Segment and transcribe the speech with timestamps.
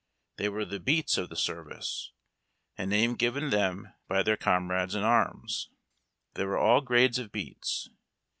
[0.37, 2.11] These were the heats of the service—
[2.75, 5.69] a name given them by their comrades in arms.
[6.33, 7.87] There were all grades of beats.